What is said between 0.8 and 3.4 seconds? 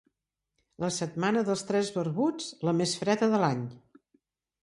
La setmana dels tres barbuts, la més freda